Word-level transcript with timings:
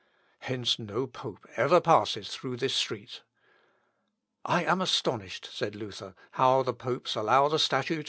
Hence 0.39 0.79
no 0.79 1.05
pope 1.05 1.45
ever 1.57 1.79
passes 1.79 2.29
through 2.29 2.57
this 2.57 2.73
street. 2.73 3.21
"I 4.43 4.63
am 4.63 4.81
astonished," 4.81 5.47
said 5.55 5.75
Luther, 5.75 6.15
"how 6.31 6.63
the 6.63 6.73
popes 6.73 7.13
allow 7.15 7.47
the 7.49 7.59
statue 7.59 7.89
to 7.89 7.91
remain." 7.91 7.99